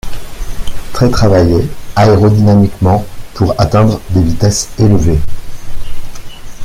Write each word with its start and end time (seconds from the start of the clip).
Très 0.93 1.11
travaillée 1.11 1.69
aérodynamiquement 1.95 3.05
pour 3.35 3.53
atteindre 3.61 4.01
des 4.09 4.23
vitesses 4.23 4.69
élevées. 4.79 5.19